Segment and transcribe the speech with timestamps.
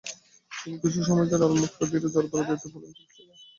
[0.51, 3.37] তিনি কিছু সময় ধরে আল-মুক্তাদিরের দরবারে দায়িত্ব পালন করছিলেন।